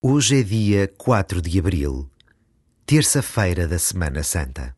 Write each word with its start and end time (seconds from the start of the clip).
Hoje 0.00 0.38
é 0.38 0.42
dia 0.44 0.86
4 0.96 1.42
de 1.42 1.58
abril, 1.58 2.08
terça-feira 2.86 3.66
da 3.66 3.80
Semana 3.80 4.22
Santa. 4.22 4.77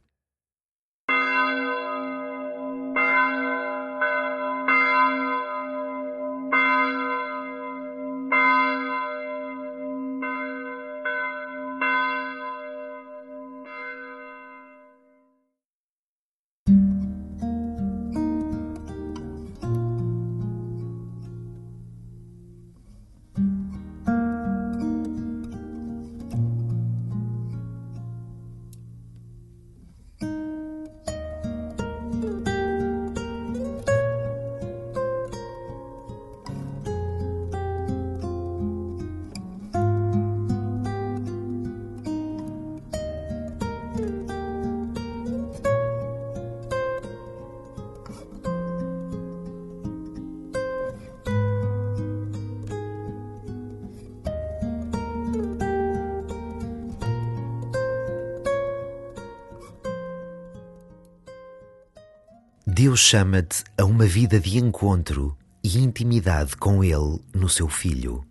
Deus 62.73 63.01
chama-te 63.01 63.65
a 63.77 63.85
uma 63.85 64.07
vida 64.07 64.39
de 64.39 64.57
encontro 64.57 65.37
e 65.61 65.77
intimidade 65.81 66.57
com 66.57 66.85
Ele 66.85 67.21
no 67.35 67.49
seu 67.49 67.69
Filho. 67.69 68.25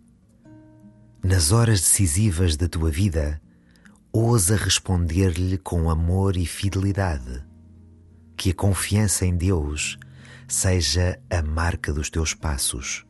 Nas 1.22 1.52
horas 1.52 1.82
decisivas 1.82 2.56
da 2.56 2.66
tua 2.66 2.90
vida, 2.90 3.38
ousa 4.10 4.56
responder-lhe 4.56 5.58
com 5.58 5.90
amor 5.90 6.38
e 6.38 6.46
fidelidade. 6.46 7.44
Que 8.34 8.52
a 8.52 8.54
confiança 8.54 9.26
em 9.26 9.36
Deus 9.36 9.98
seja 10.48 11.20
a 11.28 11.42
marca 11.42 11.92
dos 11.92 12.08
teus 12.08 12.32
passos. 12.32 13.04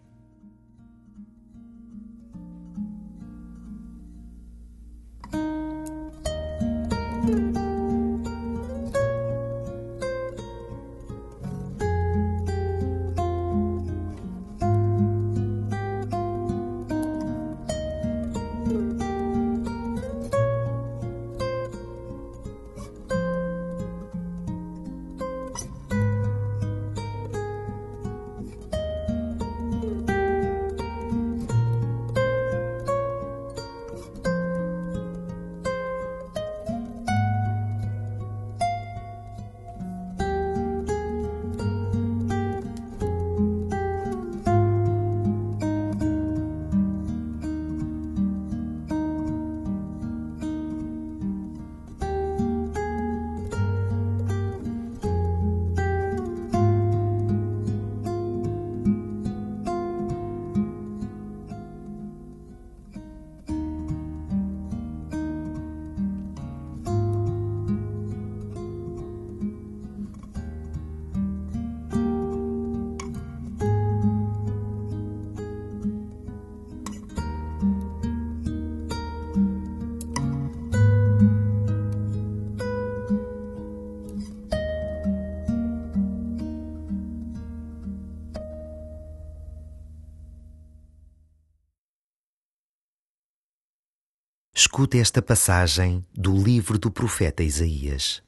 Escute 94.80 94.98
esta 94.98 95.20
passagem 95.20 96.02
do 96.14 96.34
livro 96.34 96.78
do 96.78 96.90
profeta 96.90 97.42
Isaías. 97.42 98.22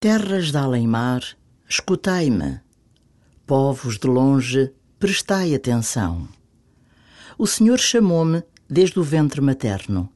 Terras 0.00 0.50
de 0.50 0.56
além-mar, 0.56 1.20
escutai-me. 1.68 2.58
Povos 3.46 3.98
de 3.98 4.06
longe, 4.06 4.72
prestai 4.98 5.54
atenção. 5.54 6.26
O 7.36 7.46
Senhor 7.46 7.78
chamou-me 7.78 8.42
desde 8.66 8.98
o 8.98 9.02
ventre 9.02 9.42
materno. 9.42 10.08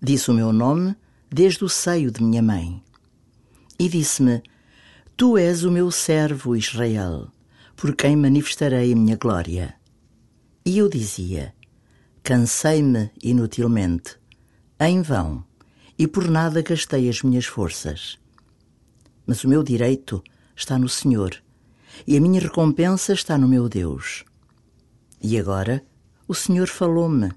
Disse 0.00 0.30
o 0.30 0.34
meu 0.34 0.54
nome 0.54 0.96
desde 1.28 1.62
o 1.64 1.68
seio 1.68 2.10
de 2.10 2.22
minha 2.22 2.40
mãe. 2.40 2.82
E 3.78 3.90
disse-me: 3.90 4.42
Tu 5.18 5.36
és 5.36 5.64
o 5.64 5.70
meu 5.70 5.90
servo 5.90 6.56
Israel, 6.56 7.30
por 7.76 7.94
quem 7.94 8.16
manifestarei 8.16 8.94
a 8.94 8.96
minha 8.96 9.18
glória. 9.18 9.74
E 10.64 10.78
eu 10.78 10.88
dizia: 10.88 11.54
Cansei-me 12.22 13.10
inutilmente 13.22 14.18
em 14.80 15.02
vão, 15.02 15.44
e 15.98 16.06
por 16.06 16.28
nada 16.28 16.62
gastei 16.62 17.08
as 17.08 17.22
minhas 17.22 17.46
forças. 17.46 18.18
Mas 19.26 19.42
o 19.42 19.48
meu 19.48 19.62
direito 19.62 20.22
está 20.54 20.78
no 20.78 20.88
Senhor, 20.88 21.34
e 22.06 22.16
a 22.16 22.20
minha 22.20 22.40
recompensa 22.40 23.12
está 23.12 23.36
no 23.36 23.48
meu 23.48 23.68
Deus. 23.68 24.24
E 25.20 25.36
agora 25.36 25.84
o 26.28 26.34
Senhor 26.34 26.68
falou-me, 26.68 27.32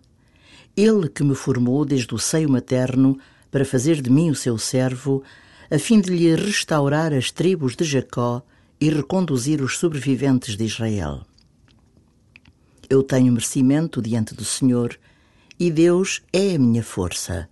Ele 0.77 1.09
que 1.09 1.23
me 1.23 1.33
formou 1.33 1.83
desde 1.83 2.13
o 2.13 2.19
seio 2.19 2.49
materno 2.49 3.17
para 3.49 3.65
fazer 3.65 4.01
de 4.01 4.09
mim 4.11 4.29
o 4.29 4.35
seu 4.35 4.57
servo, 4.57 5.23
a 5.69 5.79
fim 5.79 5.99
de 5.99 6.11
lhe 6.11 6.35
restaurar 6.35 7.13
as 7.13 7.31
tribos 7.31 7.75
de 7.75 7.83
Jacó 7.83 8.43
e 8.79 8.89
reconduzir 8.89 9.61
os 9.61 9.77
sobreviventes 9.77 10.55
de 10.55 10.63
Israel. 10.63 11.25
Eu 12.89 13.01
tenho 13.01 13.31
merecimento 13.31 14.01
diante 14.01 14.35
do 14.35 14.43
Senhor 14.43 14.97
e 15.61 15.69
Deus 15.69 16.23
é 16.33 16.55
a 16.55 16.57
minha 16.57 16.81
força. 16.81 17.47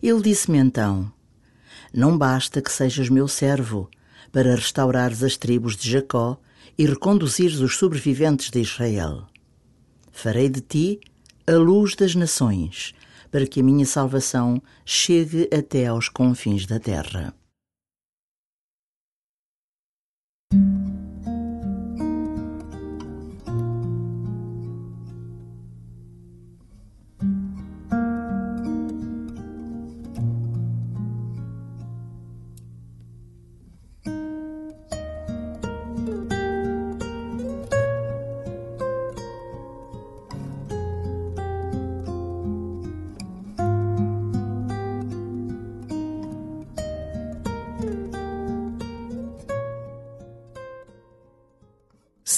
Ele 0.00 0.22
disse-me 0.22 0.58
então: 0.58 1.12
Não 1.92 2.16
basta 2.16 2.62
que 2.62 2.70
sejas 2.70 3.08
meu 3.08 3.26
servo 3.26 3.90
para 4.30 4.54
restaurares 4.54 5.24
as 5.24 5.36
tribos 5.36 5.76
de 5.76 5.90
Jacó 5.90 6.38
e 6.78 6.86
reconduzires 6.86 7.58
os 7.58 7.76
sobreviventes 7.76 8.48
de 8.48 8.60
Israel. 8.60 9.26
Farei 10.12 10.48
de 10.48 10.60
ti 10.60 11.00
a 11.48 11.54
luz 11.54 11.96
das 11.96 12.14
nações, 12.14 12.94
para 13.28 13.44
que 13.44 13.58
a 13.58 13.64
minha 13.64 13.86
salvação 13.86 14.62
chegue 14.84 15.50
até 15.52 15.88
aos 15.88 16.08
confins 16.08 16.64
da 16.64 16.78
terra. 16.78 17.34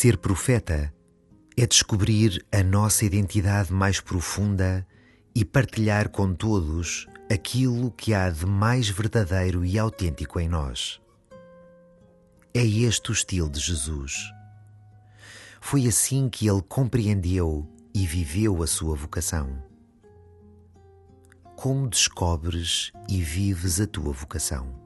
Ser 0.02 0.16
profeta 0.16 0.92
é 1.56 1.64
descobrir 1.64 2.44
a 2.50 2.60
nossa 2.60 3.04
identidade 3.04 3.72
mais 3.72 4.00
profunda 4.00 4.84
e 5.32 5.44
partilhar 5.44 6.08
com 6.08 6.34
todos 6.34 7.06
aquilo 7.32 7.88
que 7.92 8.12
há 8.12 8.28
de 8.28 8.44
mais 8.44 8.88
verdadeiro 8.88 9.64
e 9.64 9.78
autêntico 9.78 10.40
em 10.40 10.48
nós. 10.48 11.00
É 12.52 12.66
este 12.66 13.10
o 13.10 13.12
estilo 13.12 13.48
de 13.48 13.60
Jesus. 13.60 14.16
Foi 15.60 15.86
assim 15.86 16.28
que 16.28 16.48
ele 16.48 16.62
compreendeu 16.62 17.64
e 17.94 18.04
viveu 18.04 18.60
a 18.60 18.66
sua 18.66 18.96
vocação. 18.96 19.62
Como 21.54 21.88
descobres 21.88 22.90
e 23.08 23.22
vives 23.22 23.80
a 23.80 23.86
tua 23.86 24.12
vocação? 24.12 24.81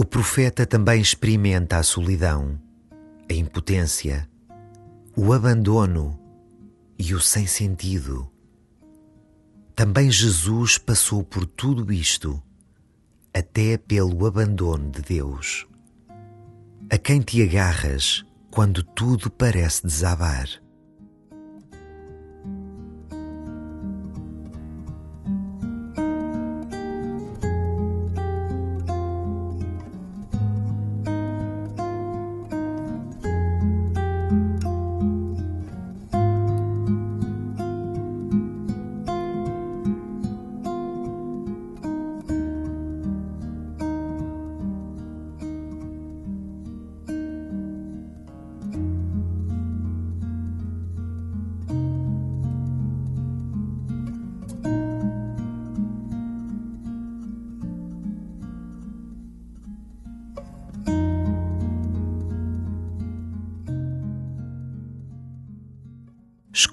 O 0.00 0.04
profeta 0.06 0.64
também 0.64 0.98
experimenta 0.98 1.76
a 1.76 1.82
solidão, 1.82 2.58
a 3.30 3.34
impotência, 3.34 4.26
o 5.14 5.30
abandono 5.30 6.18
e 6.98 7.14
o 7.14 7.20
sem 7.20 7.46
sentido. 7.46 8.26
Também 9.76 10.10
Jesus 10.10 10.78
passou 10.78 11.22
por 11.22 11.44
tudo 11.44 11.92
isto, 11.92 12.42
até 13.34 13.76
pelo 13.76 14.24
abandono 14.24 14.90
de 14.90 15.02
Deus. 15.02 15.66
A 16.88 16.96
quem 16.96 17.20
te 17.20 17.42
agarras 17.42 18.24
quando 18.50 18.82
tudo 18.82 19.30
parece 19.30 19.86
desabar? 19.86 20.48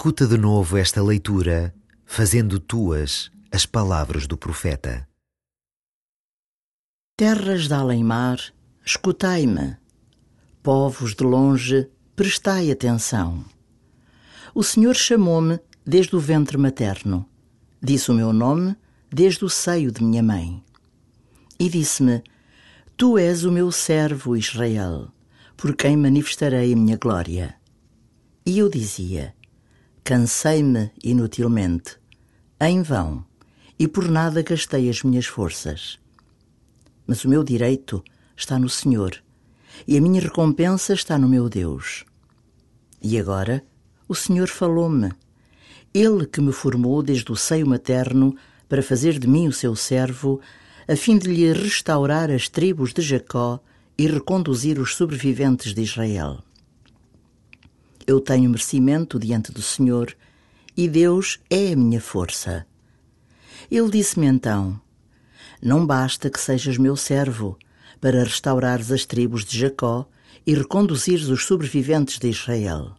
Escuta 0.08 0.26
de 0.26 0.38
novo 0.38 0.78
esta 0.78 1.04
leitura, 1.04 1.76
fazendo 2.06 2.62
tuas 2.62 3.30
as 3.52 3.66
palavras 3.66 4.26
do 4.26 4.38
profeta. 4.38 5.06
Terras 7.18 7.68
de 7.68 7.74
além-mar, 7.74 8.40
escutai-me. 8.86 9.76
Povos 10.64 11.14
de 11.14 11.26
longe, 11.26 11.90
prestai 12.16 12.72
atenção. 12.72 13.44
O 14.56 14.64
Senhor 14.64 14.96
chamou-me 14.96 15.60
desde 15.86 16.16
o 16.16 16.22
ventre 16.22 16.58
materno. 16.58 17.28
Disse 17.84 18.10
o 18.10 18.14
meu 18.14 18.32
nome 18.32 18.78
desde 19.12 19.44
o 19.44 19.50
seio 19.50 19.92
de 19.92 20.02
minha 20.02 20.24
mãe. 20.24 20.64
E 21.60 21.68
disse-me: 21.68 22.24
Tu 22.96 23.18
és 23.18 23.44
o 23.44 23.52
meu 23.52 23.74
servo 23.74 24.38
Israel, 24.38 25.12
por 25.58 25.76
quem 25.76 25.98
manifestarei 25.98 26.72
a 26.72 26.78
minha 26.78 26.96
glória. 26.96 27.58
E 28.46 28.58
eu 28.58 28.70
dizia: 28.70 29.36
Cansei-me 30.08 30.90
inutilmente, 31.04 31.98
em 32.62 32.82
vão, 32.82 33.26
e 33.78 33.90
por 33.90 34.10
nada 34.10 34.42
gastei 34.42 34.90
as 34.90 35.04
minhas 35.04 35.26
forças. 35.26 36.00
Mas 37.06 37.26
o 37.26 37.30
meu 37.30 37.44
direito 37.44 38.02
está 38.34 38.58
no 38.58 38.70
Senhor, 38.70 39.22
e 39.86 39.98
a 39.98 40.02
minha 40.02 40.22
recompensa 40.22 40.94
está 40.94 41.18
no 41.18 41.28
meu 41.28 41.50
Deus. 41.50 42.06
E 43.02 43.20
agora 43.20 43.62
o 44.08 44.16
Senhor 44.16 44.48
falou-me, 44.48 45.12
Ele 45.94 46.26
que 46.26 46.40
me 46.40 46.54
formou 46.54 47.04
desde 47.04 47.30
o 47.30 47.36
seio 47.36 47.68
materno 47.68 48.34
para 48.70 48.82
fazer 48.82 49.20
de 49.20 49.28
mim 49.28 49.50
o 49.50 49.52
seu 49.52 49.76
servo, 49.76 50.40
a 50.88 50.96
fim 50.96 51.18
de 51.18 51.28
lhe 51.28 51.52
restaurar 51.52 52.32
as 52.32 52.48
tribos 52.48 52.94
de 52.94 53.02
Jacó 53.02 53.60
e 53.98 54.08
reconduzir 54.08 54.80
os 54.80 54.96
sobreviventes 54.96 55.74
de 55.74 55.82
Israel. 55.82 56.42
Eu 58.08 58.22
tenho 58.22 58.50
merecimento 58.50 59.20
diante 59.20 59.52
do 59.52 59.62
Senhor 59.62 60.16
e 60.78 60.88
Deus 60.88 61.42
é 61.50 61.74
a 61.74 61.76
minha 61.76 62.00
força. 62.00 62.66
Ele 63.70 63.90
disse-me 63.90 64.26
então: 64.28 64.80
Não 65.62 65.86
basta 65.86 66.30
que 66.30 66.40
sejas 66.40 66.78
meu 66.78 66.96
servo 66.96 67.58
para 68.00 68.24
restaurares 68.24 68.94
as 68.94 69.06
tribos 69.06 69.44
de 69.44 69.60
Jacó 69.60 70.08
e 70.46 70.54
reconduzires 70.54 71.28
os 71.28 71.44
sobreviventes 71.44 72.18
de 72.18 72.30
Israel. 72.30 72.96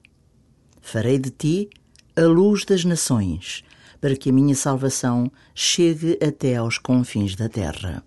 Farei 0.82 1.18
de 1.18 1.30
ti 1.30 1.70
a 2.14 2.26
luz 2.26 2.66
das 2.66 2.84
nações, 2.84 3.64
para 4.02 4.14
que 4.14 4.28
a 4.28 4.32
minha 4.32 4.54
salvação 4.54 5.32
chegue 5.54 6.18
até 6.22 6.56
aos 6.56 6.76
confins 6.76 7.34
da 7.34 7.48
terra. 7.48 8.04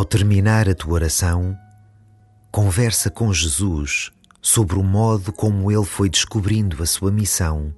Ao 0.00 0.04
terminar 0.06 0.66
a 0.66 0.74
tua 0.74 0.94
oração, 0.94 1.54
conversa 2.50 3.10
com 3.10 3.30
Jesus 3.34 4.10
sobre 4.40 4.78
o 4.78 4.82
modo 4.82 5.30
como 5.30 5.70
ele 5.70 5.84
foi 5.84 6.08
descobrindo 6.08 6.82
a 6.82 6.86
sua 6.86 7.12
missão, 7.12 7.70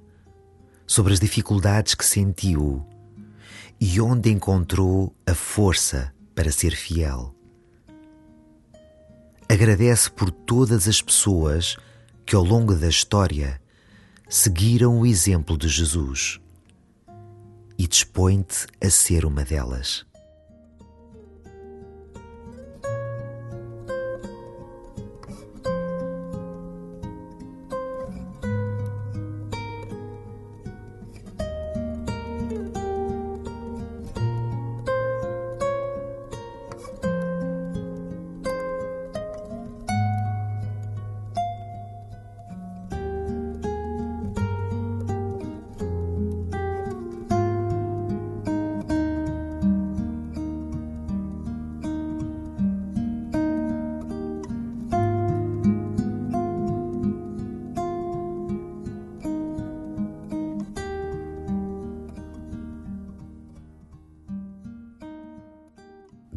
sobre 0.87 1.11
as 1.11 1.19
dificuldades 1.19 1.95
que 1.95 2.05
sentiu 2.05 2.87
e 3.77 3.99
onde 3.99 4.31
encontrou 4.31 5.13
a 5.27 5.35
força 5.35 6.13
para 6.33 6.49
ser 6.49 6.71
fiel. 6.77 7.35
Agradece 9.49 10.09
por 10.09 10.31
todas 10.31 10.87
as 10.87 11.01
pessoas 11.01 11.75
que 12.25 12.37
ao 12.37 12.43
longo 12.45 12.73
da 12.73 12.87
história 12.87 13.61
seguiram 14.29 14.97
o 14.97 15.05
exemplo 15.05 15.57
de 15.57 15.67
Jesus 15.67 16.39
e 17.77 17.85
dispõe-te 17.85 18.65
a 18.81 18.89
ser 18.89 19.25
uma 19.25 19.43
delas. 19.43 20.05